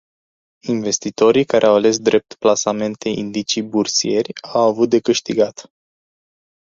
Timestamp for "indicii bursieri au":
3.09-4.61